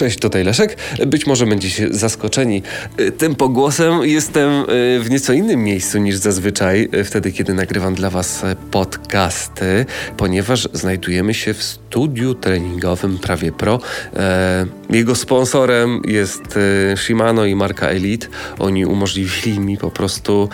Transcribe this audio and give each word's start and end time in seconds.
Cześć, 0.00 0.18
tutaj 0.18 0.44
Leszek. 0.44 0.76
Być 1.06 1.26
może 1.26 1.46
będziecie 1.46 1.88
zaskoczeni 1.90 2.62
tym 3.18 3.34
pogłosem. 3.34 4.04
Jestem 4.04 4.64
w 5.00 5.06
nieco 5.10 5.32
innym 5.32 5.64
miejscu 5.64 5.98
niż 5.98 6.16
zazwyczaj, 6.16 6.88
wtedy 7.04 7.32
kiedy 7.32 7.54
nagrywam 7.54 7.94
dla 7.94 8.10
Was 8.10 8.42
podcasty, 8.70 9.86
ponieważ 10.16 10.68
znajdujemy 10.72 11.34
się 11.34 11.54
w 11.54 11.62
studiu 11.62 12.34
treningowym 12.34 13.18
Prawie 13.18 13.52
Pro. 13.52 13.80
Jego 14.90 15.14
sponsorem 15.14 16.02
jest 16.08 16.58
Shimano 16.96 17.44
i 17.44 17.54
marka 17.54 17.88
Elite. 17.88 18.26
Oni 18.58 18.86
umożliwili 18.86 19.60
mi 19.60 19.76
po 19.76 19.90
prostu 19.90 20.48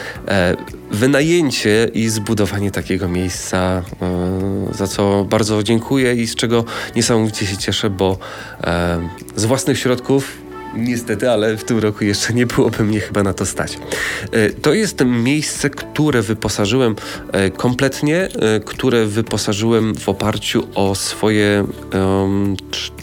wynajęcie 0.91 1.91
i 1.95 2.09
zbudowanie 2.09 2.71
takiego 2.71 3.09
miejsca, 3.09 3.83
za 4.77 4.87
co 4.87 5.25
bardzo 5.25 5.63
dziękuję 5.63 6.15
i 6.15 6.27
z 6.27 6.35
czego 6.35 6.65
niesamowicie 6.97 7.47
się 7.47 7.57
cieszę, 7.57 7.91
bo 7.91 8.19
z 9.37 9.45
własnych 9.45 9.79
środków 9.79 10.47
Niestety, 10.77 11.31
ale 11.31 11.57
w 11.57 11.65
tym 11.65 11.79
roku 11.79 12.05
jeszcze 12.05 12.35
nie 12.35 12.47
byłoby 12.47 12.85
mnie 12.85 13.01
chyba 13.01 13.23
na 13.23 13.35
to 13.35 13.47
stać. 13.47 13.79
E, 14.33 14.51
to 14.51 14.75
jest 14.75 15.05
miejsce, 15.05 15.71
które 15.71 16.23
wyposażyłem 16.23 16.97
e, 17.33 17.51
kompletnie, 17.51 18.17
e, 18.17 18.61
które 18.61 19.07
wyposażyłem 19.07 19.95
w 19.95 20.09
oparciu 20.09 20.69
o 20.75 20.95
swoje 20.95 21.65
um, 21.95 22.57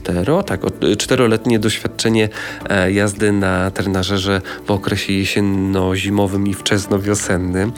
cztero, 0.03 0.43
tak, 0.43 0.61
czteroletnie 0.97 1.59
doświadczenie 1.59 2.29
jazdy 2.87 3.31
na 3.31 3.71
trenażerze 3.71 4.41
w 4.67 4.71
okresie 4.71 5.13
jesienno-zimowym 5.13 6.47
i 6.47 6.53
wczesno-wiosennym. 6.53 7.71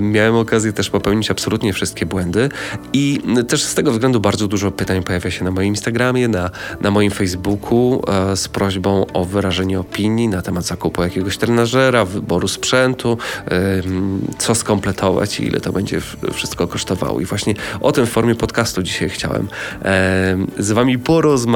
Miałem 0.00 0.34
okazję 0.34 0.72
też 0.72 0.90
popełnić 0.90 1.30
absolutnie 1.30 1.72
wszystkie 1.72 2.06
błędy 2.06 2.48
i 2.92 3.20
też 3.48 3.62
z 3.62 3.74
tego 3.74 3.92
względu 3.92 4.20
bardzo 4.20 4.48
dużo 4.48 4.70
pytań 4.70 5.02
pojawia 5.02 5.30
się 5.30 5.44
na 5.44 5.50
moim 5.50 5.68
Instagramie, 5.68 6.28
na, 6.28 6.50
na 6.80 6.90
moim 6.90 7.10
Facebooku 7.10 8.02
z 8.34 8.48
prośbą 8.48 9.06
o 9.12 9.24
wyrażenie 9.24 9.80
opinii 9.80 10.28
na 10.28 10.42
temat 10.42 10.64
zakupu 10.64 11.02
jakiegoś 11.02 11.38
trenażera, 11.38 12.04
wyboru 12.04 12.48
sprzętu, 12.48 13.18
co 14.38 14.54
skompletować 14.54 15.40
i 15.40 15.46
ile 15.46 15.60
to 15.60 15.72
będzie 15.72 16.00
wszystko 16.32 16.66
kosztowało. 16.66 17.20
I 17.20 17.24
właśnie 17.24 17.54
o 17.80 17.92
tym 17.92 18.06
w 18.06 18.10
formie 18.10 18.34
podcastu 18.34 18.82
dzisiaj 18.82 19.08
chciałem 19.08 19.48
z 20.58 20.72
Wami 20.72 20.98
porozmawiać. 20.98 21.53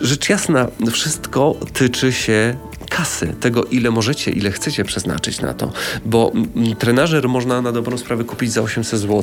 Rzecz 0.00 0.28
jasna, 0.28 0.68
wszystko 0.92 1.54
tyczy 1.72 2.12
się 2.12 2.56
kasy, 2.96 3.34
tego 3.40 3.64
ile 3.64 3.90
możecie, 3.90 4.30
ile 4.30 4.50
chcecie 4.50 4.84
przeznaczyć 4.84 5.40
na 5.40 5.54
to, 5.54 5.72
bo 6.04 6.32
trenażer 6.78 7.28
można 7.28 7.62
na 7.62 7.72
dobrą 7.72 7.98
sprawę 7.98 8.24
kupić 8.24 8.52
za 8.52 8.62
800 8.62 9.00
zł, 9.00 9.22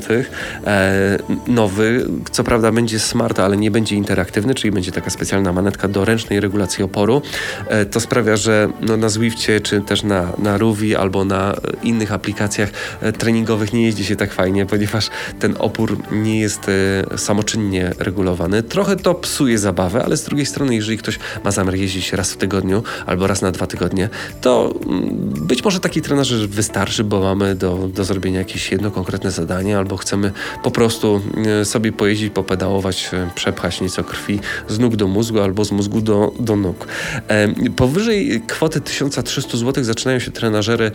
e, 0.65 1.19
nowy, 1.47 2.07
co 2.31 2.43
prawda 2.43 2.71
będzie 2.71 2.99
smart, 2.99 3.39
ale 3.39 3.57
nie 3.57 3.71
będzie 3.71 3.95
interaktywny, 3.95 4.55
czyli 4.55 4.71
będzie 4.71 4.91
taka 4.91 5.09
specjalna 5.09 5.53
manetka 5.53 5.87
do 5.87 6.05
ręcznej 6.05 6.39
regulacji 6.39 6.83
oporu. 6.83 7.21
E, 7.67 7.85
to 7.85 7.99
sprawia, 7.99 8.37
że 8.37 8.69
no, 8.81 8.97
na 8.97 9.09
Zwiftie, 9.09 9.61
czy 9.61 9.81
też 9.81 10.03
na, 10.03 10.27
na 10.37 10.57
Ruvi 10.57 10.95
albo 10.95 11.25
na 11.25 11.55
innych 11.83 12.11
aplikacjach 12.11 12.69
e, 13.01 13.11
treningowych 13.11 13.73
nie 13.73 13.85
jeździ 13.85 14.05
się 14.05 14.15
tak 14.15 14.33
fajnie, 14.33 14.65
ponieważ 14.65 15.09
ten 15.39 15.55
opór 15.59 15.97
nie 16.11 16.39
jest 16.39 16.69
e, 16.69 17.17
samoczynnie 17.17 17.91
regulowany. 17.99 18.63
Trochę 18.63 18.95
to 18.95 19.15
psuje 19.15 19.57
zabawę, 19.57 20.03
ale 20.05 20.17
z 20.17 20.23
drugiej 20.23 20.45
strony, 20.45 20.75
jeżeli 20.75 20.97
ktoś 20.97 21.19
ma 21.43 21.51
zamiar 21.51 21.75
jeździć 21.75 22.13
raz 22.13 22.31
w 22.33 22.37
tygodniu 22.37 22.83
albo 23.05 23.27
raz 23.27 23.41
na 23.41 23.51
dwa 23.51 23.58
tygodnie, 23.67 24.09
to 24.41 24.73
mm, 24.87 25.09
być 25.47 25.63
może 25.63 25.79
taki 25.79 26.01
trenaż 26.01 26.33
wystarczy, 26.33 27.03
bo 27.03 27.19
mamy 27.19 27.55
do, 27.55 27.89
do 27.93 28.03
zrobienia 28.03 28.39
jakieś 28.39 28.71
jedno 28.71 28.91
konkretne 28.91 29.31
zadanie, 29.31 29.77
albo 29.77 29.97
chcemy 29.97 30.31
po 30.63 30.71
prostu 30.71 31.21
e, 31.61 31.65
sobie 31.65 31.91
pojeździć, 31.91 32.33
popedałować, 32.33 33.09
e, 33.13 33.29
przepchać 33.35 33.81
nieco 33.81 34.03
krwi 34.03 34.39
z 34.67 34.79
nóg 34.79 34.95
do 34.95 35.07
mózgu 35.07 35.39
albo 35.39 35.65
z 35.65 35.71
mózgu 35.71 36.01
do, 36.01 36.31
do 36.39 36.55
nóg. 36.55 36.87
E, 37.27 37.47
powyżej 37.75 38.41
kwoty 38.47 38.81
1300 38.81 39.57
zł 39.57 39.83
zaczynają 39.83 40.19
się 40.19 40.31
trenażery 40.31 40.91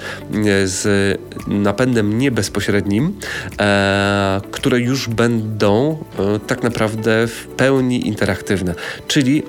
z 0.65 1.19
napędem 1.47 2.19
niebezpośrednim, 2.19 3.13
które 4.51 4.81
już 4.81 5.09
będą 5.09 5.99
tak 6.47 6.63
naprawdę 6.63 7.27
w 7.27 7.47
pełni 7.57 8.09
interaktywne. 8.09 8.75
Czyli 9.09 9.43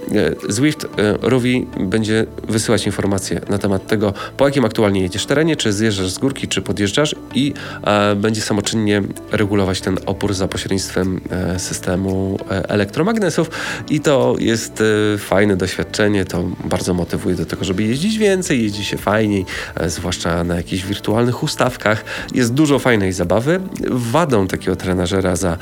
Zwift 0.49 0.87
Rovi 1.21 1.67
będzie 1.79 2.25
wysyłać 2.47 2.85
informacje 2.85 2.94
informacje 2.95 3.41
na 3.49 3.57
temat 3.57 3.87
tego, 3.87 4.13
po 4.37 4.45
jakim 4.45 4.65
aktualnie 4.65 5.01
jedziesz 5.01 5.25
terenie, 5.25 5.55
czy 5.55 5.73
zjeżdżasz 5.73 6.09
z 6.11 6.17
górki, 6.17 6.47
czy 6.47 6.61
podjeżdżasz 6.61 7.15
i 7.33 7.53
e, 7.83 8.15
będzie 8.15 8.41
samoczynnie 8.41 9.01
regulować 9.31 9.81
ten 9.81 9.97
opór 10.05 10.33
za 10.33 10.47
pośrednictwem 10.47 11.21
e, 11.29 11.59
systemu 11.59 12.39
e, 12.51 12.69
elektromagnesów 12.69 13.49
i 13.89 13.99
to 13.99 14.35
jest 14.39 14.81
e, 14.81 15.17
fajne 15.17 15.57
doświadczenie, 15.57 16.25
to 16.25 16.43
bardzo 16.65 16.93
motywuje 16.93 17.35
do 17.35 17.45
tego, 17.45 17.65
żeby 17.65 17.83
jeździć 17.83 18.17
więcej, 18.17 18.63
jeździ 18.63 18.85
się 18.85 18.97
fajniej, 18.97 19.45
e, 19.75 19.89
zwłaszcza 19.89 20.43
na 20.43 20.55
jakichś 20.55 20.83
wirtualnych 20.83 21.43
ustawkach. 21.43 22.05
Jest 22.33 22.53
dużo 22.53 22.79
fajnej 22.79 23.13
zabawy. 23.13 23.59
Wadą 23.89 24.47
takiego 24.47 24.75
trenażera 24.75 25.35
za 25.35 25.57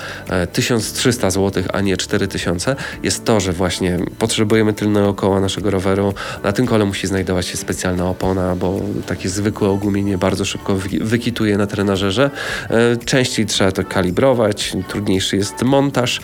1300 0.53 1.27
e, 1.27 1.31
zł, 1.31 1.63
a 1.73 1.81
nie 1.81 1.97
4000 1.97 2.75
jest 3.03 3.25
to, 3.25 3.39
że 3.39 3.53
właśnie 3.53 3.99
potrzebujemy 4.19 4.73
tylnego 4.73 5.13
koła 5.13 5.39
naszego 5.39 5.71
roweru. 5.71 6.13
Na 6.43 6.51
tym 6.51 6.65
kole 6.65 6.85
musi 6.85 7.07
znajdować 7.07 7.22
się 7.41 7.57
specjalna 7.57 8.09
opona, 8.09 8.55
bo 8.55 8.79
takie 9.07 9.29
zwykłe 9.29 9.69
ogumienie 9.69 10.17
bardzo 10.17 10.45
szybko 10.45 10.75
wykituje 11.01 11.57
na 11.57 11.67
trenażerze. 11.67 12.31
E, 12.69 12.97
częściej 12.97 13.45
trzeba 13.45 13.71
to 13.71 13.83
kalibrować, 13.83 14.73
trudniejszy 14.87 15.37
jest 15.37 15.61
montaż. 15.61 16.21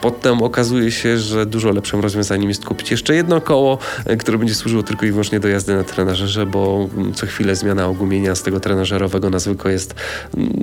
Potem 0.00 0.42
okazuje 0.42 0.90
się, 0.90 1.18
że 1.18 1.46
dużo 1.46 1.70
lepszym 1.70 2.00
rozwiązaniem 2.00 2.48
jest 2.48 2.64
kupić 2.64 2.90
jeszcze 2.90 3.14
jedno 3.14 3.40
koło, 3.40 3.78
e, 4.06 4.16
które 4.16 4.38
będzie 4.38 4.54
służyło 4.54 4.82
tylko 4.82 5.06
i 5.06 5.10
wyłącznie 5.10 5.40
do 5.40 5.48
jazdy 5.48 5.74
na 5.74 5.84
trenażerze, 5.84 6.46
bo 6.46 6.88
co 7.14 7.26
chwilę 7.26 7.56
zmiana 7.56 7.86
ogumienia 7.86 8.34
z 8.34 8.42
tego 8.42 8.60
trenażerowego 8.60 9.30
na 9.30 9.38
zwykłe 9.38 9.72
jest 9.72 9.94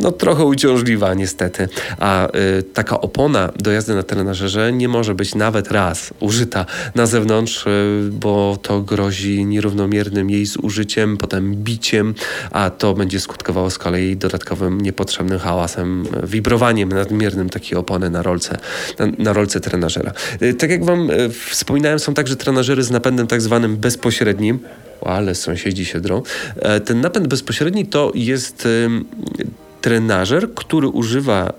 no, 0.02 0.12
trochę 0.12 0.46
uciążliwa 0.46 1.14
niestety. 1.14 1.68
A 2.00 2.28
y, 2.28 2.64
taka 2.64 3.02
opona 3.02 3.50
do 3.60 3.72
jazdy 3.72 3.96
na 3.96 4.04
trenażerze 4.04 4.74
nie 4.74 4.88
może 4.88 5.16
być 5.16 5.36
nawet 5.36 5.72
raz 5.72 6.14
użyta 6.20 6.66
na 6.96 7.06
zewnątrz, 7.06 7.66
bo 8.12 8.58
to 8.62 8.82
grozi 8.82 8.99
grozi 9.00 9.46
nierównomiernym 9.46 10.30
jej 10.30 10.46
zużyciem, 10.46 11.18
potem 11.18 11.56
biciem, 11.56 12.14
a 12.52 12.70
to 12.70 12.94
będzie 12.94 13.20
skutkowało 13.20 13.70
z 13.70 13.78
kolei 13.78 14.18
dodatkowym 14.18 14.82
niepotrzebnym 14.82 15.40
hałasem, 15.40 16.04
wibrowaniem 16.24 16.90
nadmiernym 16.90 17.50
takiej 17.50 17.78
opony 17.78 18.10
na 18.10 18.22
rolce, 18.22 18.58
na, 19.00 19.08
na 19.18 19.34
rolce 19.34 19.60
trenażera. 19.60 20.14
Y, 20.42 20.54
tak 20.54 20.70
jak 20.70 20.86
Wam 20.86 21.10
y, 21.10 21.30
wspominałem, 21.30 22.00
są 22.00 22.14
także 22.14 22.36
trenażery 22.36 22.84
z 22.84 22.92
napędem 22.92 23.28
tak 23.28 23.42
zwanym 23.42 23.78
bezpośrednim, 23.78 24.60
ale 25.02 25.36
sąsiedzi 25.36 25.86
się 25.86 26.00
drą. 26.00 26.24
E, 26.56 26.80
ten 26.80 27.02
napęd 27.02 27.28
bezpośredni 27.28 27.86
to 27.86 28.12
jest 28.16 28.68
trenażer, 29.82 30.54
który 30.54 30.88
używa 30.88 31.54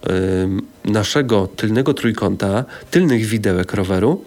naszego 0.85 1.47
tylnego 1.47 1.95
trójkąta, 1.95 2.65
tylnych 2.91 3.25
widełek 3.27 3.75
roweru 3.75 4.25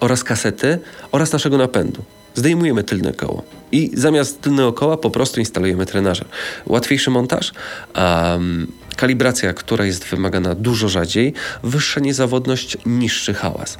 oraz 0.00 0.24
kasety 0.24 0.78
oraz 1.12 1.32
naszego 1.32 1.58
napędu 1.58 2.02
zdejmujemy 2.38 2.84
tylne 2.84 3.12
koło 3.12 3.42
i 3.72 3.90
zamiast 3.94 4.40
tylnego 4.40 4.72
koła 4.72 4.96
po 4.96 5.10
prostu 5.10 5.40
instalujemy 5.40 5.86
trenażer. 5.86 6.26
Łatwiejszy 6.66 7.10
montaż, 7.10 7.52
um, 7.96 8.72
kalibracja, 8.96 9.54
która 9.54 9.84
jest 9.84 10.04
wymagana 10.04 10.54
dużo 10.54 10.88
rzadziej, 10.88 11.34
wyższa 11.62 12.00
niezawodność, 12.00 12.78
niższy 12.86 13.34
hałas. 13.34 13.78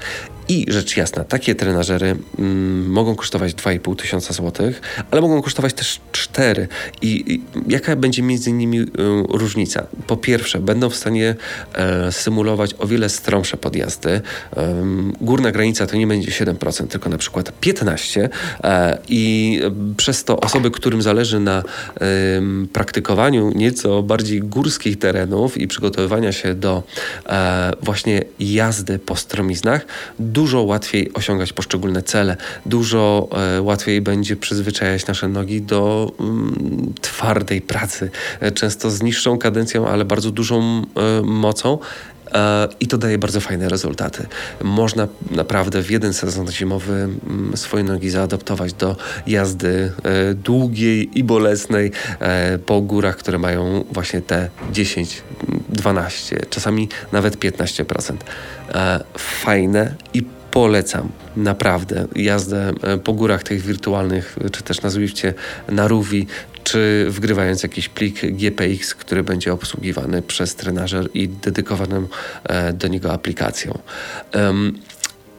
I 0.49 0.67
rzecz 0.69 0.97
jasna, 0.97 1.25
takie 1.25 1.55
trenażery 1.55 2.17
mm, 2.39 2.91
mogą 2.91 3.15
kosztować 3.15 3.55
2,5 3.55 3.97
tysiąca 3.97 4.35
złotych, 4.35 4.81
ale 5.11 5.21
mogą 5.21 5.43
kosztować 5.43 5.75
też 5.75 6.01
4. 6.13 6.69
I, 7.03 7.35
I, 7.35 7.43
jaka 7.69 7.97
będzie 7.97 8.23
między 8.23 8.53
nimi 8.53 8.81
y, 8.81 8.87
różnica? 9.29 9.87
Po 10.07 10.17
pierwsze, 10.17 10.61
będą 10.61 10.91
w 10.91 10.97
stanie 10.97 11.35
e, 11.75 12.13
symulować 12.13 12.75
o 12.79 12.87
wiele 12.87 13.09
stromsze 13.09 13.57
podjazdy. 13.57 14.11
E, 14.11 14.21
górna 15.21 15.53
granica 15.53 15.87
to 15.87 15.97
nie 15.97 16.07
będzie 16.07 16.31
7%, 16.31 16.87
tylko 16.87 17.11
na 17.11 17.19
przykład 17.19 17.53
15%. 17.61 18.29
E, 18.65 18.99
I 19.09 19.61
przez 19.97 20.25
to 20.25 20.41
osoby, 20.41 20.71
którym 20.71 21.03
zależy 21.03 21.41
na 21.41 21.63
praktykowaniu 22.73 23.53
nieco 23.55 24.03
bardziej 24.03 24.41
górskich 24.41 24.99
terenów 24.99 25.59
i 25.59 25.69
przygotowywaniu 25.69 26.33
się 26.33 26.55
do 26.55 26.83
właśnie 27.83 28.23
jazdy 28.41 28.99
po 28.99 29.17
stromiznach, 29.17 29.87
dużo 30.39 30.63
łatwiej 30.63 31.13
osiągać 31.15 31.53
poszczególne 31.53 32.03
cele, 32.03 32.37
dużo 32.67 33.29
e, 33.57 33.63
łatwiej 33.63 34.01
będzie 34.01 34.37
przyzwyczajać 34.37 35.07
nasze 35.07 35.29
nogi 35.29 35.63
do 35.63 36.13
mm, 36.21 36.95
twardej 37.01 37.61
pracy, 37.61 38.11
e, 38.41 38.53
często 38.53 38.91
z 38.91 39.03
niższą 39.03 39.39
kadencją, 39.39 39.89
ale 39.89 40.05
bardzo 40.05 40.31
dużą 40.31 40.83
e, 40.83 41.23
mocą. 41.23 41.79
I 42.81 42.87
to 42.87 42.99
daje 42.99 43.19
bardzo 43.19 43.41
fajne 43.41 43.69
rezultaty. 43.69 44.27
Można 44.63 45.09
naprawdę 45.31 45.83
w 45.83 45.91
jeden 45.91 46.13
sezon 46.13 46.53
zimowy 46.53 46.93
mm, 46.93 47.57
swoje 47.57 47.85
nogi 47.85 48.11
zaadaptować 48.11 48.73
do 48.73 48.97
jazdy 49.27 49.93
długiej 50.45 51.19
i 51.19 51.25
bolesnej 51.25 51.91
po 52.67 52.81
górach, 52.81 53.17
które 53.17 53.39
mają 53.39 53.85
właśnie 53.93 54.21
te 54.21 54.49
10, 54.73 55.23
12, 55.69 56.41
czasami 56.51 56.89
nawet 57.13 57.39
15%. 57.39 58.15
Fajne 59.19 59.95
i 60.15 60.23
polecam 60.51 61.09
naprawdę 61.37 62.07
jazdę 62.17 62.73
e, 62.83 62.99
po 62.99 63.13
górach 63.13 63.43
tych 63.43 63.63
wirtualnych, 63.63 64.37
czy 64.53 64.63
też 64.63 64.83
na 64.83 64.91
Zwifcie, 64.91 65.35
na 65.69 65.89
Ruvi, 65.89 66.27
czy 66.65 67.07
wgrywając 67.11 67.63
jakiś 67.63 67.89
plik 67.89 68.21
GPX, 68.21 68.95
który 68.95 69.25
będzie 69.25 69.53
obsługiwany 69.53 70.23
przez 70.23 70.55
trenażer 70.55 71.09
i 71.15 71.29
dedykowaną 71.29 72.07
e, 72.45 72.73
do 72.73 72.89
niego 72.89 73.13
aplikacją. 73.13 73.79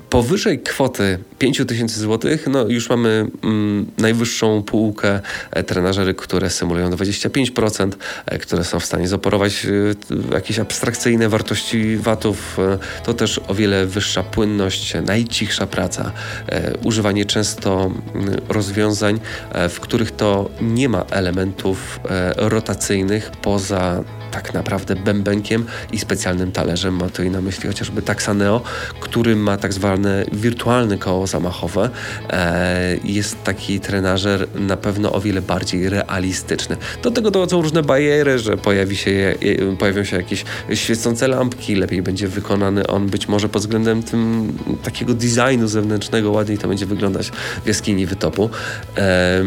Powyżej 0.09 0.59
kwoty 0.59 1.19
5000 1.39 1.99
zł, 1.99 2.31
no 2.47 2.67
już 2.67 2.89
mamy 2.89 3.27
mm, 3.43 3.91
najwyższą 3.97 4.63
półkę 4.63 5.19
e, 5.51 5.63
trenażery, 5.63 6.13
które 6.13 6.49
symulują 6.49 6.89
25%, 6.89 7.91
e, 8.25 8.39
które 8.39 8.63
są 8.63 8.79
w 8.79 8.85
stanie 8.85 9.07
zoperować 9.07 9.65
e, 9.65 10.33
jakieś 10.33 10.59
abstrakcyjne 10.59 11.29
wartości 11.29 11.97
watów. 11.97 12.57
To 13.03 13.13
też 13.13 13.41
o 13.47 13.55
wiele 13.55 13.85
wyższa 13.85 14.23
płynność, 14.23 14.93
najcichsza 15.05 15.67
praca, 15.67 16.11
używanie 16.83 17.25
często 17.25 17.91
rozwiązań, 18.49 19.19
w 19.69 19.79
których 19.79 20.11
to 20.11 20.49
nie 20.61 20.89
ma 20.89 21.05
elementów 21.11 21.99
rotacyjnych 22.35 23.31
poza 23.31 24.03
tak 24.31 24.53
naprawdę 24.53 24.95
bębenkiem 24.95 25.65
i 25.91 25.99
specjalnym 25.99 26.51
talerzem. 26.51 26.95
Ma 26.95 27.09
tutaj 27.09 27.29
na 27.29 27.41
myśli 27.41 27.67
chociażby 27.67 28.01
Taxaneo, 28.01 28.61
który 28.99 29.35
ma 29.35 29.57
tak 29.57 29.73
zwane 29.73 30.25
wirtualne 30.31 30.97
koło 30.97 31.27
zamachowe. 31.27 31.89
E, 32.29 32.97
jest 33.03 33.43
taki 33.43 33.79
trenażer 33.79 34.47
na 34.55 34.77
pewno 34.77 35.11
o 35.11 35.21
wiele 35.21 35.41
bardziej 35.41 35.89
realistyczny. 35.89 36.77
Do 37.03 37.11
tego 37.11 37.31
dochodzą 37.31 37.61
różne 37.61 37.83
bariery, 37.83 38.39
że 38.39 38.57
pojawi 38.57 38.95
się, 38.95 39.35
pojawią 39.79 40.03
się 40.03 40.17
jakieś 40.17 40.45
świecące 40.73 41.27
lampki, 41.27 41.75
lepiej 41.75 42.01
będzie 42.01 42.27
wykonany 42.27 42.87
on 42.87 43.07
być 43.07 43.27
może 43.27 43.49
pod 43.49 43.61
względem 43.61 44.03
tym 44.03 44.53
takiego 44.83 45.13
designu 45.13 45.67
zewnętrznego, 45.67 46.31
ładniej 46.31 46.57
to 46.57 46.67
będzie 46.67 46.85
wyglądać 46.85 47.31
w 47.63 47.67
jaskini 47.67 48.05
wytopu. 48.05 48.49
E, 48.97 49.43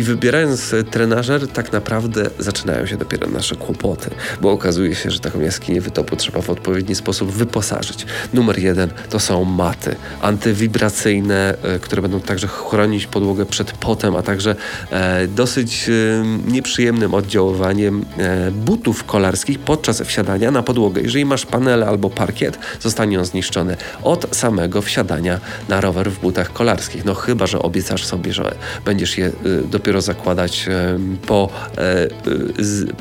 i 0.00 0.02
wybierając 0.02 0.74
trenażer, 0.90 1.48
tak 1.48 1.72
naprawdę 1.72 2.30
zaczynają 2.38 2.86
się 2.86 2.96
dopiero 2.96 3.28
nasze 3.28 3.56
kłopoty, 3.56 4.10
bo 4.40 4.50
okazuje 4.50 4.94
się, 4.94 5.10
że 5.10 5.20
taką 5.20 5.40
jaskinię 5.40 5.80
wytopu 5.80 6.16
trzeba 6.16 6.42
w 6.42 6.50
odpowiedni 6.50 6.94
sposób 6.94 7.30
wyposażyć. 7.30 8.06
Numer 8.34 8.58
jeden 8.58 8.90
to 9.10 9.20
są 9.20 9.44
maty 9.44 9.96
antywibracyjne, 10.22 11.54
e, 11.62 11.78
które 11.78 12.02
będą 12.02 12.20
także 12.20 12.46
chronić 12.46 13.06
podłogę 13.06 13.46
przed 13.46 13.72
potem, 13.72 14.16
a 14.16 14.22
także 14.22 14.56
e, 14.90 15.26
dosyć 15.28 15.88
e, 15.88 15.92
nieprzyjemnym 16.52 17.14
oddziaływaniem 17.14 18.04
e, 18.18 18.50
butów 18.50 19.04
kolarskich 19.04 19.58
podczas 19.58 20.02
wsiadania 20.02 20.50
na 20.50 20.62
podłogę. 20.62 21.00
Jeżeli 21.00 21.24
masz 21.24 21.46
panele 21.46 21.86
albo 21.86 22.10
parkiet, 22.10 22.58
zostanie 22.80 23.18
on 23.18 23.24
zniszczony 23.24 23.76
od 24.02 24.36
samego 24.36 24.82
wsiadania 24.82 25.40
na 25.68 25.80
rower 25.80 26.10
w 26.10 26.20
butach 26.20 26.52
kolarskich. 26.52 27.04
No 27.04 27.14
chyba, 27.14 27.46
że 27.46 27.58
obiecasz 27.62 28.04
sobie, 28.04 28.32
że 28.32 28.54
będziesz 28.84 29.18
je 29.18 29.32
do 29.70 29.80
dopiero 29.90 30.00
zakładać 30.00 30.66
po, 31.26 31.48
e, 31.78 32.08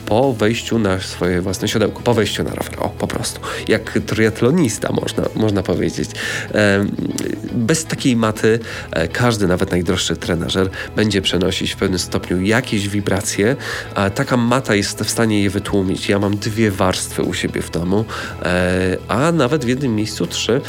po 0.06 0.34
wejściu 0.34 0.80
na 0.80 1.00
swoje 1.00 1.42
własne 1.42 1.68
siodełko, 1.68 2.02
po 2.02 2.14
wejściu 2.14 2.44
na 2.44 2.50
rower, 2.50 2.74
o 2.80 2.90
po 2.90 3.08
prostu, 3.08 3.42
jak 3.68 4.00
triatlonista 4.06 4.92
można, 4.92 5.24
można 5.36 5.64
powiedzieć. 5.64 6.10
Bez 7.60 7.86
takiej 7.86 8.16
maty 8.16 8.60
e, 8.92 9.08
każdy, 9.08 9.48
nawet 9.48 9.72
najdroższy 9.72 10.16
trenażer 10.16 10.70
będzie 10.96 11.22
przenosić 11.22 11.72
w 11.72 11.76
pewnym 11.76 12.00
stopniu 12.00 12.42
jakieś 12.42 12.90
wibracje, 12.90 13.56
taka 14.16 14.38
mata 14.38 14.76
jest 14.76 15.02
w 15.02 15.10
stanie 15.10 15.44
je 15.44 15.50
wytłumić. 15.50 16.10
Ja 16.10 16.20
mam 16.20 16.38
dwie 16.38 16.72
warstwy 16.72 17.24
u 17.24 17.34
siebie 17.34 17.62
w 17.62 17.72
domu, 17.72 18.06
e, 18.44 18.98
a 19.08 19.32
nawet 19.32 19.66
w 19.66 19.68
jednym 19.68 19.96
miejscu 19.96 20.28
trzy. 20.28 20.62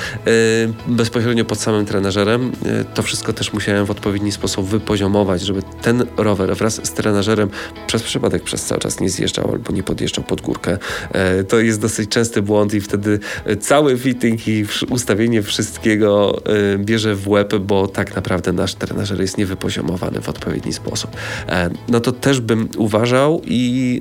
Bezpośrednio 0.87 1.45
pod 1.45 1.61
samym 1.61 1.87
trenażerem 1.87 2.53
to 2.95 3.03
wszystko 3.03 3.33
też 3.33 3.53
musiałem 3.53 3.87
w 3.87 3.91
odpowiedni 3.91 4.33
sposób 4.33 4.67
wypoziomować, 4.67 5.43
żeby 5.43 5.63
ten 5.83 6.07
rower 6.17 6.57
wraz 6.57 6.87
z 6.87 6.93
trenażerem 6.93 7.51
przez 7.87 8.03
przypadek 8.03 8.43
przez 8.43 8.65
cały 8.65 8.81
czas 8.81 9.01
nie 9.01 9.11
zjeżdżał 9.11 9.51
albo 9.53 9.73
nie 9.73 9.83
podjeżdżał 9.83 10.25
pod 10.25 10.41
górkę. 10.41 10.79
E, 11.13 11.45
to 11.45 11.61
jest 11.61 11.81
dosyć 11.81 12.11
częsty 12.11 12.43
błąd 12.43 12.75
i 12.75 12.81
wtedy 12.81 13.19
cały 13.61 13.99
fitting 13.99 14.49
i 14.49 14.65
ustawienie 14.91 15.43
wszystkiego 15.43 16.43
e, 16.75 16.79
bierze 16.85 17.15
w 17.15 17.29
łeb, 17.29 17.55
bo 17.55 17.87
tak 17.87 18.17
naprawdę 18.17 18.53
nasz 18.53 18.75
trenażer 18.75 19.21
jest 19.21 19.39
niewypoziomowany 19.39 20.21
w 20.21 20.29
odpowiedni 20.29 20.73
sposób. 20.73 21.11
E, 21.49 21.71
no 21.89 22.01
to 22.01 22.13
też 22.13 22.41
bym 22.41 22.69
uważał 22.77 23.43
i 23.45 24.01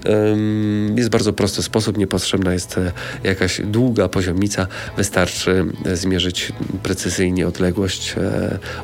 jest 0.95 1.09
bardzo 1.09 1.33
prosty 1.33 1.63
sposób, 1.63 1.97
niepotrzebna 1.97 2.53
jest 2.53 2.79
jakaś 3.23 3.61
długa 3.61 4.07
poziomica, 4.07 4.67
wystarczy 4.97 5.65
zmierzyć 5.93 6.51
precyzyjnie 6.83 7.47
odległość 7.47 8.15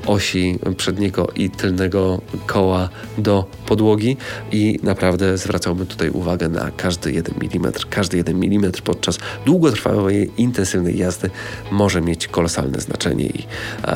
osi 0.06 0.60
przedniego 0.78 1.28
i 1.36 1.50
tylnego 1.50 2.22
koła 2.46 2.90
do 3.18 3.46
podłogi 3.66 4.18
i 4.52 4.80
naprawdę 4.84 5.38
zwracałbym 5.38 5.88
tutaj 5.88 6.10
uwagę 6.10 6.50
na 6.50 6.72
każdy 6.78 7.12
jeden 7.12 7.36
milimetr. 7.42 7.90
Każdy 7.90 8.18
jeden 8.18 8.40
milimetr 8.40 8.82
podczas 8.82 9.20
długotrwałej, 9.46 10.32
intensywnej 10.38 10.98
jazdy 10.98 11.30
może 11.72 12.02
mieć 12.02 12.28
kolosalne 12.28 12.80
znaczenie 12.80 13.26
i 13.26 13.44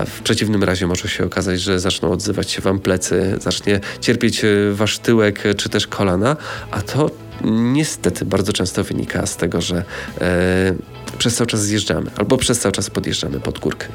w 0.06 0.22
przeciwnym 0.22 0.64
razie 0.64 0.88
może 0.88 1.10
się 1.10 1.26
okazać, 1.26 1.62
że 1.62 1.80
zaczną 1.80 2.12
odzywać 2.12 2.52
się 2.52 2.62
Wam 2.62 2.80
plecy, 2.80 3.38
zacznie 3.42 3.80
cierpieć 4.02 4.44
e, 4.44 4.48
Wasz 4.72 5.00
tyłek 5.00 5.46
e, 5.46 5.56
czy 5.56 5.70
też 5.70 5.88
kolana, 5.88 6.38
a 6.72 6.82
to 6.82 7.12
niestety 7.52 8.26
bardzo 8.26 8.54
często 8.54 8.84
wynika 8.84 9.26
z 9.26 9.38
tego, 9.38 9.62
że 9.62 9.84
e, 10.22 10.74
przez 11.18 11.36
cały 11.36 11.48
czas 11.48 11.62
zjeżdżamy 11.62 12.12
albo 12.18 12.38
przez 12.38 12.60
cały 12.60 12.72
czas 12.72 12.90
podjeżdżamy 12.90 13.40
pod 13.40 13.60
górkę 13.60 13.88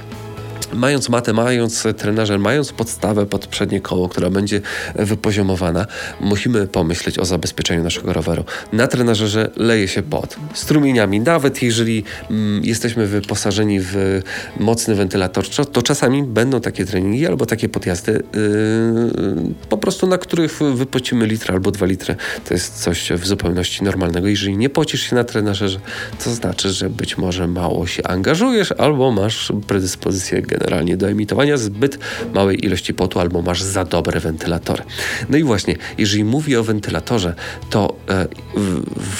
mając 0.74 1.08
matę, 1.08 1.32
mając 1.32 1.86
trenażer, 1.96 2.38
mając 2.38 2.72
podstawę 2.72 3.26
pod 3.26 3.46
przednie 3.46 3.80
koło, 3.80 4.08
która 4.08 4.30
będzie 4.30 4.60
wypoziomowana, 4.94 5.86
musimy 6.20 6.66
pomyśleć 6.66 7.18
o 7.18 7.24
zabezpieczeniu 7.24 7.82
naszego 7.82 8.12
roweru. 8.12 8.44
Na 8.72 8.86
trenażerze 8.86 9.50
leje 9.56 9.88
się 9.88 10.02
pod 10.02 10.36
strumieniami. 10.54 11.20
Nawet 11.20 11.62
jeżeli 11.62 12.04
mm, 12.30 12.64
jesteśmy 12.64 13.06
wyposażeni 13.06 13.80
w 13.80 14.22
mocny 14.60 14.94
wentylator, 14.94 15.44
to 15.72 15.82
czasami 15.82 16.22
będą 16.22 16.60
takie 16.60 16.84
treningi 16.84 17.26
albo 17.26 17.46
takie 17.46 17.68
podjazdy 17.68 18.12
yy, 18.12 19.54
po 19.68 19.78
prostu, 19.78 20.06
na 20.06 20.18
których 20.18 20.58
wypocimy 20.74 21.26
litr 21.26 21.52
albo 21.52 21.70
dwa 21.70 21.86
litry. 21.86 22.16
To 22.48 22.54
jest 22.54 22.82
coś 22.82 23.12
w 23.12 23.26
zupełności 23.26 23.84
normalnego. 23.84 24.28
Jeżeli 24.28 24.56
nie 24.56 24.70
pocisz 24.70 25.02
się 25.02 25.16
na 25.16 25.24
trenażerze, 25.24 25.78
to 26.24 26.34
znaczy, 26.34 26.70
że 26.70 26.90
być 26.90 27.18
może 27.18 27.48
mało 27.48 27.86
się 27.86 28.02
angażujesz 28.02 28.72
albo 28.72 29.10
masz 29.10 29.52
predyspozycję 29.66 30.42
generalnie 30.64 30.96
do 30.96 31.08
emitowania 31.08 31.56
zbyt 31.56 31.98
małej 32.34 32.64
ilości 32.64 32.94
potu 32.94 33.20
albo 33.20 33.42
masz 33.42 33.62
za 33.62 33.84
dobre 33.84 34.20
wentylatory. 34.20 34.82
No 35.28 35.36
i 35.36 35.42
właśnie, 35.42 35.76
jeżeli 35.98 36.24
mówię 36.24 36.60
o 36.60 36.64
wentylatorze, 36.64 37.34
to 37.70 37.96
e, 38.08 38.26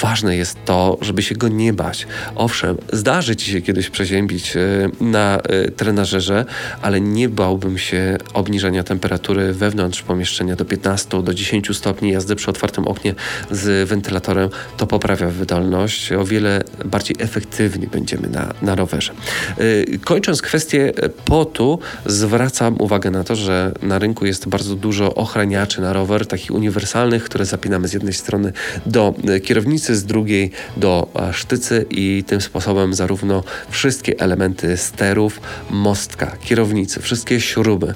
ważne 0.01 0.37
jest 0.37 0.57
to, 0.65 0.97
żeby 1.01 1.23
się 1.23 1.35
go 1.35 1.47
nie 1.47 1.73
bać. 1.73 2.07
Owszem, 2.35 2.77
zdarzy 2.93 3.35
ci 3.35 3.51
się 3.51 3.61
kiedyś 3.61 3.89
przeziębić 3.89 4.57
e, 4.57 4.59
na 5.01 5.37
e, 5.37 5.71
trenażerze, 5.71 6.45
ale 6.81 7.01
nie 7.01 7.29
bałbym 7.29 7.77
się 7.77 8.17
obniżania 8.33 8.83
temperatury 8.83 9.53
wewnątrz 9.53 10.01
pomieszczenia 10.01 10.55
do 10.55 10.65
15 10.65 11.23
do 11.23 11.33
10 11.33 11.77
stopni 11.77 12.11
jazdy 12.11 12.35
przy 12.35 12.49
otwartym 12.49 12.87
oknie 12.87 13.15
z 13.51 13.89
wentylatorem. 13.89 14.49
To 14.77 14.87
poprawia 14.87 15.27
wydolność. 15.27 16.11
O 16.11 16.25
wiele 16.25 16.61
bardziej 16.85 17.15
efektywnie 17.19 17.87
będziemy 17.87 18.29
na, 18.29 18.53
na 18.61 18.75
rowerze. 18.75 19.13
E, 19.57 19.97
kończąc 19.97 20.41
kwestię 20.41 20.93
potu 21.35 21.79
zwracam 22.05 22.75
uwagę 22.79 23.11
na 23.11 23.23
to, 23.23 23.35
że 23.35 23.71
na 23.81 23.99
rynku 23.99 24.25
jest 24.25 24.47
bardzo 24.47 24.75
dużo 24.75 25.15
ochraniaczy 25.15 25.81
na 25.81 25.93
rower, 25.93 26.27
takich 26.27 26.51
uniwersalnych, 26.51 27.23
które 27.23 27.45
zapinamy 27.45 27.87
z 27.87 27.93
jednej 27.93 28.13
strony 28.13 28.53
do 28.85 29.13
e, 29.27 29.39
kierownicy, 29.39 29.95
z 29.95 30.05
drugiej 30.05 30.51
do 30.77 31.07
e, 31.15 31.33
sztycy 31.33 31.85
i 31.89 32.23
tym 32.27 32.41
sposobem 32.41 32.93
zarówno 32.93 33.43
wszystkie 33.69 34.19
elementy 34.19 34.77
sterów, 34.77 35.41
mostka, 35.69 36.37
kierownicy, 36.41 37.01
wszystkie 37.01 37.41
śruby, 37.41 37.93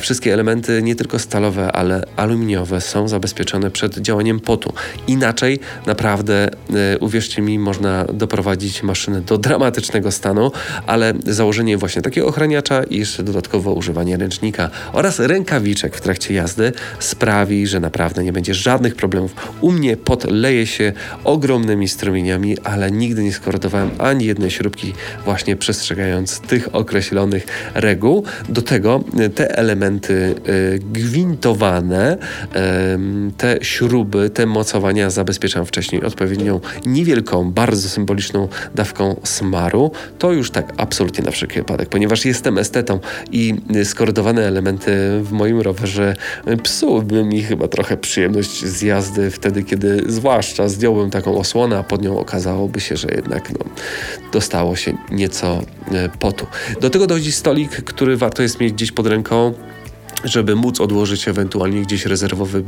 wszystkie 0.00 0.32
elementy 0.32 0.82
nie 0.82 0.94
tylko 0.94 1.18
stalowe, 1.18 1.72
ale 1.72 2.02
aluminiowe 2.16 2.80
są 2.80 3.08
zabezpieczone 3.08 3.70
przed 3.70 3.98
działaniem 3.98 4.40
potu. 4.40 4.72
Inaczej 5.06 5.58
naprawdę, 5.86 6.48
e, 6.94 6.98
uwierzcie 6.98 7.42
mi, 7.42 7.58
można 7.58 8.04
doprowadzić 8.04 8.82
maszynę 8.82 9.20
do 9.20 9.38
dramatycznego 9.38 10.12
stanu, 10.12 10.52
ale 10.86 11.14
założenie 11.26 11.78
właśnie 11.78 12.02
takiego 12.02 12.26
ochraniacza 12.26 12.75
i 12.84 12.98
jeszcze 12.98 13.22
dodatkowo 13.22 13.72
używanie 13.72 14.16
ręcznika 14.16 14.70
oraz 14.92 15.18
rękawiczek 15.18 15.96
w 15.96 16.00
trakcie 16.00 16.34
jazdy 16.34 16.72
sprawi, 17.00 17.66
że 17.66 17.80
naprawdę 17.80 18.24
nie 18.24 18.32
będzie 18.32 18.54
żadnych 18.54 18.94
problemów. 18.94 19.34
U 19.60 19.72
mnie 19.72 19.96
podleje 19.96 20.66
się 20.66 20.92
ogromnymi 21.24 21.88
strumieniami, 21.88 22.58
ale 22.64 22.90
nigdy 22.90 23.22
nie 23.22 23.32
skorodowałem 23.32 23.90
ani 23.98 24.24
jednej 24.24 24.50
śrubki 24.50 24.92
właśnie 25.24 25.56
przestrzegając 25.56 26.40
tych 26.40 26.74
określonych 26.74 27.46
reguł. 27.74 28.24
Do 28.48 28.62
tego 28.62 29.04
e, 29.18 29.28
te 29.28 29.58
elementy 29.58 30.34
y, 30.48 30.78
gwintowane, 30.78 32.18
y, 32.18 32.58
te 33.36 33.58
śruby, 33.62 34.30
te 34.30 34.46
mocowania 34.46 35.10
zabezpieczam 35.10 35.66
wcześniej 35.66 36.04
odpowiednią 36.04 36.60
niewielką, 36.86 37.52
bardzo 37.52 37.88
symboliczną 37.88 38.48
dawką 38.74 39.20
smaru. 39.24 39.90
To 40.18 40.32
już 40.32 40.50
tak 40.50 40.72
absolutnie 40.76 41.24
na 41.24 41.30
wszelki 41.30 41.54
wypadek, 41.54 41.88
ponieważ 41.88 42.24
jestem 42.24 42.58
estetą 42.66 43.00
i 43.32 43.54
skorydowane 43.84 44.46
elementy 44.46 45.20
w 45.22 45.32
moim 45.32 45.60
rowerze 45.60 46.16
psułyby 46.62 47.24
mi 47.24 47.42
chyba 47.42 47.68
trochę 47.68 47.96
przyjemność 47.96 48.64
z 48.64 48.82
jazdy 48.82 49.30
wtedy, 49.30 49.62
kiedy 49.62 50.02
zwłaszcza 50.06 50.68
zdjąłbym 50.68 51.10
taką 51.10 51.38
osłonę, 51.38 51.78
a 51.78 51.82
pod 51.82 52.02
nią 52.02 52.18
okazałoby 52.18 52.80
się, 52.80 52.96
że 52.96 53.08
jednak 53.08 53.50
no, 53.52 53.58
dostało 54.32 54.76
się 54.76 54.96
nieco 55.10 55.62
e, 55.92 56.08
potu. 56.18 56.46
Do 56.80 56.90
tego 56.90 57.06
dochodzi 57.06 57.32
stolik, 57.32 57.70
który 57.70 58.16
warto 58.16 58.42
jest 58.42 58.60
mieć 58.60 58.72
gdzieś 58.72 58.92
pod 58.92 59.06
ręką 59.06 59.54
żeby 60.24 60.56
móc 60.56 60.80
odłożyć 60.80 61.28
ewentualnie 61.28 61.82
gdzieś 61.82 62.06
rezerwowy 62.06 62.58
e, 62.58 62.62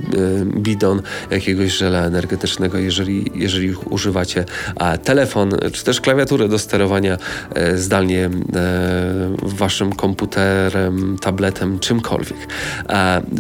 bidon 0.61 1.03
jakiegoś 1.31 1.73
żela 1.73 2.05
energetycznego, 2.05 2.79
jeżeli, 2.79 3.31
jeżeli 3.35 3.75
używacie 3.75 4.45
telefon, 5.05 5.53
czy 5.73 5.85
też 5.85 6.01
klawiaturę 6.01 6.49
do 6.49 6.59
sterowania 6.59 7.19
e, 7.55 7.77
zdalnie 7.77 8.25
e, 8.25 8.31
waszym 9.43 9.93
komputerem, 9.93 11.17
tabletem, 11.21 11.79
czymkolwiek. 11.79 12.39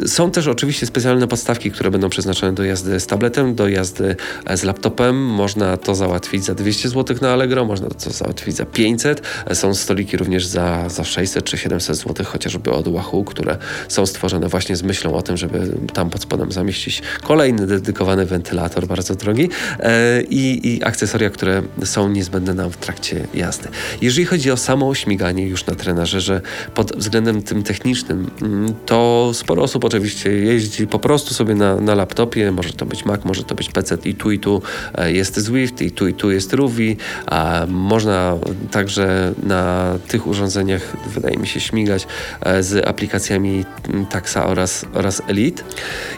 Są 0.07 0.31
też 0.31 0.47
oczywiście 0.47 0.87
specjalne 0.87 1.29
podstawki, 1.29 1.71
które 1.71 1.91
będą 1.91 2.09
przeznaczone 2.09 2.53
do 2.53 2.65
jazdy 2.65 3.01
z 3.01 3.07
tabletem, 3.07 3.55
do 3.55 3.69
jazdy 3.69 4.17
z 4.55 4.63
laptopem. 4.63 5.27
Można 5.27 5.77
to 5.77 5.95
załatwić 5.95 6.45
za 6.45 6.55
200 6.55 6.89
zł 6.89 7.17
na 7.21 7.33
Allegro, 7.33 7.65
można 7.65 7.89
to 7.89 8.11
załatwić 8.11 8.57
za 8.57 8.67
500. 8.67 9.23
Są 9.53 9.75
stoliki 9.75 10.17
również 10.17 10.47
za, 10.47 10.89
za 10.89 11.05
600 11.05 11.45
czy 11.45 11.59
700 11.59 11.97
zł, 11.97 12.27
chociażby 12.27 12.71
od 12.71 12.89
Wahoo, 12.89 13.25
które 13.25 13.57
są 13.89 13.98
stworzone 14.07 14.49
właśnie 14.49 14.77
z 14.77 14.83
myślą 14.83 15.15
o 15.15 15.23
tym, 15.23 15.37
żeby 15.37 15.73
tam 15.93 16.11
pod 16.11 16.23
spodem 16.23 16.53
zamieścić 16.53 17.03
kolejny 17.23 17.67
dedykowany 17.67 18.27
wentylator, 18.27 18.87
bardzo 18.87 19.15
drogi 19.15 19.49
e, 19.79 20.23
i, 20.23 20.75
i 20.75 20.85
akcesoria, 20.85 21.31
które 21.31 21.63
są 21.85 22.09
niezbędne 22.09 22.55
nam 22.55 22.71
w 22.71 22.77
trakcie 22.77 23.27
jazdy. 23.35 23.69
Jeżeli 24.03 24.27
chodzi 24.27 24.51
o 24.51 24.57
samo 24.57 24.95
śmiganie 24.95 25.47
już 25.47 25.67
na 25.67 25.75
trenażerze 25.75 26.41
pod 26.75 26.97
względem 26.97 27.43
tym 27.43 27.63
technicznym, 27.63 28.31
mm, 28.43 28.75
to 28.87 29.31
sporo 29.35 29.63
osób 29.63 29.85
oczywiście 29.85 30.31
jeździ 30.31 30.87
po 30.87 30.99
prostu 30.99 31.35
sobie 31.35 31.55
na, 31.55 31.77
na 31.77 31.95
laptopie, 31.95 32.53
może 32.53 32.73
to 32.73 32.87
być 32.87 33.05
Mac, 33.05 33.25
może 33.25 33.45
to 33.45 33.55
być 33.55 33.71
PC 33.71 33.99
i 34.05 34.15
tu 34.15 34.31
i 34.31 34.39
tu 34.39 34.63
e, 34.95 35.13
jest 35.13 35.37
Zwift 35.37 35.83
i 35.83 35.91
tu 35.91 36.09
i 36.09 36.15
tu 36.15 36.31
jest 36.31 36.53
Ruby, 36.53 36.97
a 37.27 37.67
można 37.69 38.37
także 38.71 39.33
na 39.43 39.95
tych 40.09 40.27
urządzeniach, 40.27 40.97
wydaje 41.15 41.37
mi 41.37 41.47
się, 41.47 41.61
śmigać 41.61 42.07
e, 42.41 42.63
z 42.63 42.89
aplikacjami 42.89 43.65
Taxa 44.11 44.47
oraz, 44.47 44.87
oraz 44.93 45.23
Elite. 45.29 45.63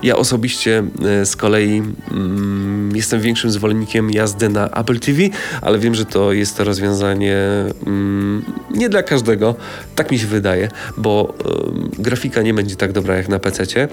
Ja 0.02 0.16
osobiście 0.16 0.84
e, 1.04 1.26
z 1.26 1.36
kolei 1.36 1.82
mm, 2.10 2.96
jestem 2.96 3.20
większym 3.20 3.50
zwolennikiem 3.50 4.10
jazdy 4.10 4.48
na 4.48 4.70
Apple 4.70 4.98
TV, 4.98 5.18
ale 5.62 5.78
wiem, 5.78 5.94
że 5.94 6.04
to 6.04 6.32
jest 6.32 6.56
to 6.56 6.64
rozwiązanie 6.64 7.36
mm, 7.86 8.44
nie 8.74 8.88
dla 8.88 9.02
każdego, 9.02 9.54
tak 9.94 10.10
mi 10.10 10.18
się 10.18 10.26
wydaje, 10.26 10.68
bo 10.96 11.34
y, 11.98 12.02
grafika 12.02 12.42
nie 12.42 12.54
będzie 12.54 12.76
tak 12.76 12.92
dobra 12.92 13.16
jak 13.16 13.28
na 13.28 13.38
PC, 13.38 13.62
y, 13.64 13.88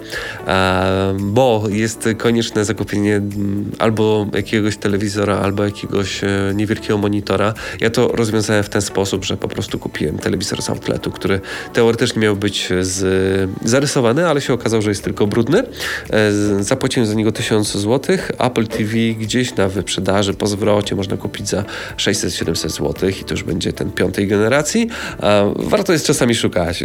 bo 1.20 1.64
jest 1.70 2.10
konieczne 2.18 2.66
zakupienie 2.66 3.16
mm, 3.16 3.72
albo 3.80 4.28
jakiegoś 4.34 4.78
telewizora, 4.78 5.38
albo 5.40 5.64
jakiegoś 5.64 6.22
niewielkiego 6.56 6.98
monitora. 6.98 7.54
Ja 7.82 7.90
to 7.90 8.08
rozwiązałem 8.08 8.64
w 8.64 8.70
ten 8.70 8.82
sposób, 8.82 9.26
że 9.26 9.38
po 9.38 9.48
prostu 9.48 9.80
kupiłem 9.80 10.18
telewizor 10.18 10.62
z 10.62 10.70
outletu, 10.70 11.12
który 11.12 11.42
teoretycznie 11.74 12.22
miał 12.22 12.36
być 12.36 12.70
z, 12.82 13.50
zarysowany, 13.68 14.28
ale 14.28 14.42
się 14.42 14.54
okazało, 14.54 14.82
że 14.82 14.90
jest 14.90 15.04
tylko 15.04 15.28
brudny. 15.28 15.64
E, 16.10 16.64
zapłaciłem 16.64 17.08
za 17.08 17.14
niego 17.14 17.32
1000 17.32 17.78
zł. 17.78 18.18
Apple 18.40 18.68
TV 18.68 18.94
gdzieś 19.20 19.56
na 19.56 19.68
wyprzedaży 19.68 20.34
po 20.34 20.48
zwrocie 20.48 20.96
można 20.96 21.18
kupić 21.18 21.50
za 21.50 21.64
600-700 21.98 22.70
zł 22.70 23.10
i 23.10 23.24
to 23.24 23.34
już 23.34 23.44
będzie 23.44 23.74
ten 23.74 23.92
piątej 23.92 24.28
generacji. 24.28 24.90
E, 25.24 25.54
warto 25.56 25.94
jest 25.94 26.06
czasami 26.06 26.36
szukać. 26.36 26.84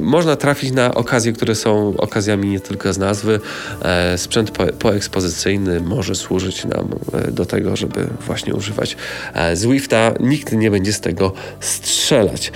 Można 0.00 0.36
trafić 0.36 0.72
na 0.72 0.94
okazje, 0.94 1.32
które 1.32 1.54
są 1.54 1.94
okazjami 1.96 2.48
nie 2.48 2.60
tylko 2.60 2.92
z 2.92 2.98
nazwy. 2.98 3.40
E, 3.82 4.18
sprzęt 4.18 4.50
poekspozycyjny 4.78 5.80
może 5.80 6.14
służyć 6.14 6.64
nam 6.64 6.88
do 7.32 7.46
tego, 7.46 7.76
żeby 7.76 8.06
właśnie 8.26 8.54
używać 8.54 8.96
Zwifta. 9.54 10.14
Nikt 10.20 10.52
nie 10.52 10.70
będzie 10.70 10.92
z 10.92 11.00
tego 11.00 11.32
strzelać. 11.60 12.52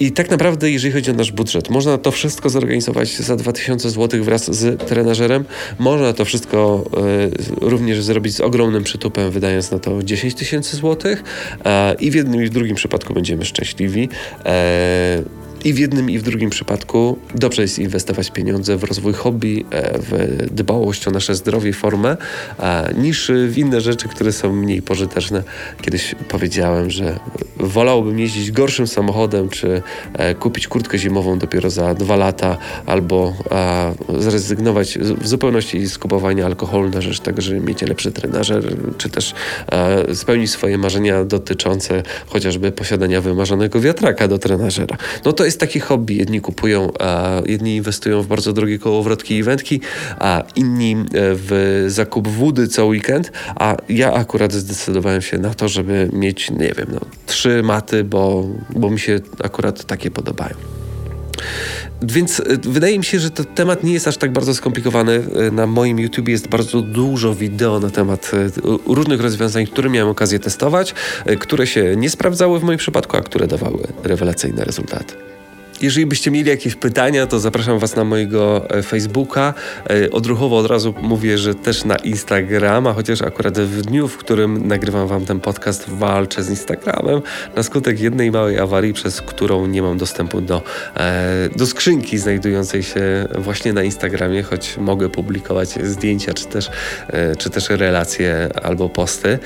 I 0.00 0.12
tak 0.12 0.30
naprawdę, 0.30 0.70
jeżeli 0.70 0.92
chodzi 0.92 1.10
o 1.10 1.14
nasz 1.14 1.32
budżet, 1.32 1.70
można 1.80 1.98
to 1.98 2.10
wszystko 2.10 2.50
zorganizować 2.50 3.16
za 3.16 3.36
2000 3.36 3.90
zł 3.90 4.24
wraz 4.24 4.54
z 4.54 4.82
trenażerem. 4.88 5.44
Można 5.78 6.12
to 6.12 6.24
wszystko 6.24 6.84
y, 7.60 7.70
również 7.70 8.02
zrobić 8.02 8.34
z 8.34 8.40
ogromnym 8.40 8.84
przytupem, 8.84 9.30
wydając 9.30 9.70
na 9.70 9.78
to 9.78 10.02
10 10.02 10.34
tysięcy 10.34 10.76
złotych. 10.76 11.22
I 12.00 12.10
w 12.10 12.14
jednym 12.14 12.42
i 12.42 12.46
w 12.46 12.50
drugim 12.50 12.76
przypadku 12.76 13.14
będziemy 13.14 13.44
szczęśliwi. 13.44 14.08
I 15.64 15.72
w 15.72 15.78
jednym 15.78 16.10
i 16.10 16.18
w 16.18 16.22
drugim 16.22 16.50
przypadku 16.50 17.18
dobrze 17.34 17.62
jest 17.62 17.78
inwestować 17.78 18.30
pieniądze 18.30 18.76
w 18.76 18.84
rozwój 18.84 19.12
hobby, 19.12 19.64
e, 19.70 19.98
w 19.98 20.46
dbałość 20.50 21.08
o 21.08 21.10
nasze 21.10 21.34
zdrowie 21.34 21.72
formę, 21.72 22.16
niż 22.98 23.32
w 23.48 23.58
inne 23.58 23.80
rzeczy, 23.80 24.08
które 24.08 24.32
są 24.32 24.52
mniej 24.52 24.82
pożyteczne. 24.82 25.42
Kiedyś 25.82 26.14
powiedziałem, 26.28 26.90
że 26.90 27.20
wolałbym 27.56 28.18
jeździć 28.18 28.50
gorszym 28.50 28.86
samochodem, 28.86 29.48
czy 29.48 29.82
e, 30.12 30.34
kupić 30.34 30.68
kurtkę 30.68 30.98
zimową 30.98 31.38
dopiero 31.38 31.70
za 31.70 31.94
dwa 31.94 32.16
lata, 32.16 32.58
albo 32.86 33.34
zrezygnować 34.18 34.98
w 34.98 35.28
zupełności 35.28 35.86
z 35.86 35.98
kupowania 35.98 36.46
alkoholu 36.46 36.88
na 36.88 37.00
rzecz 37.00 37.20
tego, 37.20 37.42
żeby 37.42 37.60
mieć 37.60 37.82
lepszy 37.82 38.12
trenażer, 38.12 38.76
czy 38.98 39.10
też 39.10 39.34
spełnić 40.14 40.50
swoje 40.50 40.78
marzenia 40.78 41.24
dotyczące 41.24 42.02
chociażby 42.26 42.72
posiadania 42.72 43.20
wymarzonego 43.20 43.80
wiatraka 43.80 44.28
do 44.28 44.38
trenażera. 44.38 44.96
No 45.24 45.32
to 45.32 45.44
jest 45.50 45.60
takie 45.60 45.80
hobby. 45.80 46.14
Jedni 46.14 46.40
kupują, 46.40 46.92
a 47.00 47.42
jedni 47.46 47.76
inwestują 47.76 48.22
w 48.22 48.26
bardzo 48.26 48.52
drogie 48.52 48.78
kołowrotki 48.78 49.34
i 49.34 49.42
wędki, 49.42 49.80
a 50.18 50.42
inni 50.56 50.92
e, 50.92 51.04
w 51.12 51.84
zakup 51.88 52.28
wody 52.28 52.68
co 52.68 52.86
weekend, 52.86 53.32
a 53.54 53.76
ja 53.88 54.12
akurat 54.12 54.52
zdecydowałem 54.52 55.22
się 55.22 55.38
na 55.38 55.54
to, 55.54 55.68
żeby 55.68 56.10
mieć, 56.12 56.50
nie 56.50 56.72
wiem, 56.76 56.86
no, 56.92 57.00
trzy 57.26 57.62
maty, 57.62 58.04
bo, 58.04 58.46
bo 58.76 58.90
mi 58.90 59.00
się 59.00 59.20
akurat 59.44 59.84
takie 59.84 60.10
podobają. 60.10 60.54
Więc 62.02 62.40
e, 62.40 62.44
wydaje 62.62 62.98
mi 62.98 63.04
się, 63.04 63.18
że 63.18 63.30
ten 63.30 63.46
temat 63.46 63.84
nie 63.84 63.92
jest 63.92 64.08
aż 64.08 64.16
tak 64.16 64.32
bardzo 64.32 64.54
skomplikowany. 64.54 65.22
E, 65.48 65.50
na 65.50 65.66
moim 65.66 65.98
YouTube 65.98 66.28
jest 66.28 66.48
bardzo 66.48 66.80
dużo 66.80 67.34
wideo 67.34 67.80
na 67.80 67.90
temat 67.90 68.30
różnych 68.86 69.20
rozwiązań, 69.20 69.66
które 69.66 69.90
miałem 69.90 70.10
okazję 70.10 70.38
testować, 70.38 70.94
które 71.40 71.66
się 71.66 71.96
nie 71.96 72.10
sprawdzały 72.10 72.60
w 72.60 72.62
moim 72.62 72.78
przypadku, 72.78 73.16
a 73.16 73.20
które 73.20 73.46
dawały 73.46 73.86
rewelacyjne 74.04 74.64
rezultaty. 74.64 75.14
Jeżeli 75.80 76.06
byście 76.06 76.30
mieli 76.30 76.50
jakieś 76.50 76.74
pytania, 76.74 77.26
to 77.26 77.38
zapraszam 77.38 77.78
Was 77.78 77.96
na 77.96 78.04
mojego 78.04 78.70
e, 78.70 78.82
Facebooka. 78.82 79.54
E, 79.90 80.10
odruchowo 80.10 80.58
od 80.58 80.66
razu 80.66 80.94
mówię, 81.02 81.38
że 81.38 81.54
też 81.54 81.84
na 81.84 81.96
Instagrama, 81.96 82.92
chociaż 82.92 83.22
akurat 83.22 83.58
w 83.58 83.82
dniu, 83.82 84.08
w 84.08 84.16
którym 84.16 84.66
nagrywam 84.66 85.08
Wam 85.08 85.26
ten 85.26 85.40
podcast, 85.40 85.88
walczę 85.88 86.42
z 86.42 86.50
Instagramem 86.50 87.22
na 87.56 87.62
skutek 87.62 88.00
jednej 88.00 88.30
małej 88.30 88.58
awarii, 88.58 88.92
przez 88.92 89.20
którą 89.20 89.66
nie 89.66 89.82
mam 89.82 89.98
dostępu 89.98 90.40
do, 90.40 90.62
e, 90.96 91.48
do 91.56 91.66
skrzynki 91.66 92.18
znajdującej 92.18 92.82
się 92.82 93.28
właśnie 93.38 93.72
na 93.72 93.82
Instagramie, 93.82 94.42
choć 94.42 94.76
mogę 94.76 95.08
publikować 95.08 95.68
zdjęcia, 95.68 96.34
czy 96.34 96.44
też, 96.46 96.70
czy 97.38 97.50
też 97.50 97.68
relacje 97.68 98.48
albo 98.62 98.88
posty. 98.88 99.38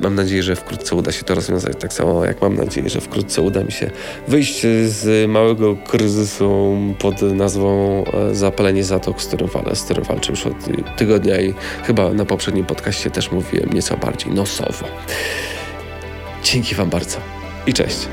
Mam 0.00 0.14
nadzieję, 0.14 0.42
że 0.42 0.56
wkrótce 0.56 0.96
uda 0.96 1.12
się 1.12 1.22
to 1.22 1.34
rozwiązać, 1.34 1.76
tak 1.80 1.92
samo 1.92 2.24
jak 2.24 2.42
mam 2.42 2.56
nadzieję, 2.56 2.88
że 2.88 3.00
wkrótce 3.00 3.42
uda 3.42 3.64
mi 3.64 3.72
się 3.72 3.90
wyjść 4.28 4.66
z 4.86 4.89
małego 5.28 5.76
kryzysu 5.76 6.76
pod 6.98 7.22
nazwą 7.22 8.04
e, 8.04 8.34
zapalenie 8.34 8.84
zatok, 8.84 9.22
z 9.22 9.26
którym, 9.26 9.48
z 9.74 9.82
którym 9.82 10.04
walczę 10.04 10.32
już 10.32 10.46
od 10.46 10.54
tygodnia 10.96 11.40
i 11.40 11.54
chyba 11.82 12.12
na 12.12 12.24
poprzednim 12.24 12.66
podcaście 12.66 13.10
też 13.10 13.32
mówiłem 13.32 13.72
nieco 13.72 13.96
bardziej 13.96 14.32
nosowo. 14.32 14.86
Dzięki 16.42 16.74
Wam 16.74 16.90
bardzo 16.90 17.18
i 17.66 17.72
cześć. 17.72 18.08